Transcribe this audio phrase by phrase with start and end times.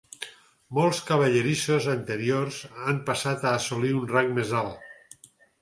[0.77, 5.25] Molts cavallerissos anteriors han passat a assolir un rang més alt.